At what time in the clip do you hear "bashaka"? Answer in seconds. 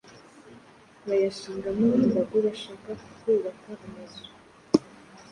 2.45-2.89